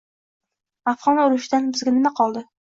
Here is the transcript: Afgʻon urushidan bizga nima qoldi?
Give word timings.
Afgʻon 0.93 1.23
urushidan 1.27 1.71
bizga 1.77 1.97
nima 2.01 2.17
qoldi? 2.25 2.47